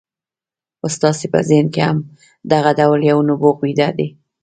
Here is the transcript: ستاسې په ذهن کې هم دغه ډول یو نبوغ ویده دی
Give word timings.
ستاسې 0.95 1.25
په 1.33 1.39
ذهن 1.49 1.65
کې 1.73 1.81
هم 1.87 1.97
دغه 2.51 2.71
ډول 2.79 2.99
یو 3.11 3.17
نبوغ 3.29 3.55
ویده 3.61 3.89
دی 3.97 4.07